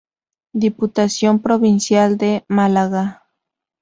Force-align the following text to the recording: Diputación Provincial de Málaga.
Diputación 0.55 1.37
Provincial 1.43 2.17
de 2.17 2.43
Málaga. 2.47 3.21